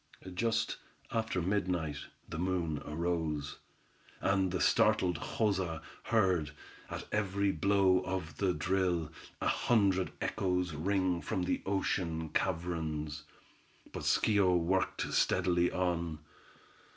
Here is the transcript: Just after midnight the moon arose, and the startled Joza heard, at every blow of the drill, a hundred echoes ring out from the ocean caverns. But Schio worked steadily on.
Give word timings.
Just 0.33 0.77
after 1.11 1.43
midnight 1.43 1.97
the 2.27 2.39
moon 2.39 2.81
arose, 2.87 3.59
and 4.19 4.49
the 4.51 4.59
startled 4.59 5.19
Joza 5.19 5.79
heard, 6.05 6.53
at 6.89 7.05
every 7.11 7.51
blow 7.51 7.99
of 7.99 8.37
the 8.37 8.51
drill, 8.51 9.11
a 9.41 9.47
hundred 9.47 10.11
echoes 10.19 10.73
ring 10.73 11.17
out 11.17 11.25
from 11.25 11.43
the 11.43 11.61
ocean 11.67 12.29
caverns. 12.29 13.25
But 13.93 14.01
Schio 14.01 14.57
worked 14.57 15.13
steadily 15.13 15.71
on. 15.71 16.17